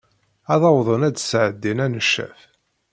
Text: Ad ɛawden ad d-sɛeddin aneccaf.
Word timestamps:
Ad 0.53 0.61
ɛawden 0.69 1.01
ad 1.07 1.13
d-sɛeddin 1.15 1.83
aneccaf. 1.85 2.39